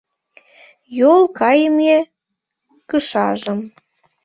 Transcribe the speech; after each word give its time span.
Йол 0.97 1.23
кайыме 1.39 1.97
кышажым 2.89 3.59